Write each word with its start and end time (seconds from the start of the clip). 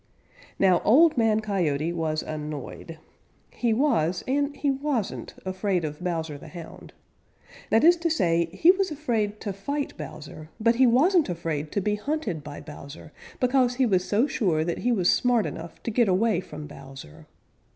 Now 0.57 0.79
Old 0.83 1.15
Man 1.15 1.41
Coyote 1.41 1.93
was 1.93 2.23
annoyed. 2.23 2.97
He 3.51 3.71
was 3.71 4.23
and 4.27 4.55
he 4.57 4.71
wasn't 4.71 5.35
afraid 5.45 5.85
of 5.85 6.03
Bowser 6.03 6.39
the 6.39 6.47
Hound. 6.47 6.93
That 7.69 7.83
is 7.83 7.97
to 7.97 8.09
say 8.09 8.45
he 8.51 8.71
was 8.71 8.89
afraid 8.89 9.39
to 9.41 9.53
fight 9.53 9.95
Bowser, 9.97 10.49
but 10.59 10.77
he 10.77 10.87
wasn't 10.87 11.29
afraid 11.29 11.71
to 11.73 11.81
be 11.81 11.93
hunted 11.97 12.43
by 12.43 12.61
Bowser, 12.61 13.11
because 13.39 13.75
he 13.75 13.85
was 13.85 14.03
so 14.03 14.25
sure 14.25 14.63
that 14.65 14.79
he 14.79 14.91
was 14.91 15.07
smart 15.07 15.45
enough 15.45 15.83
to 15.83 15.91
get 15.91 16.07
away 16.07 16.39
from 16.41 16.65
Bowser. 16.65 17.27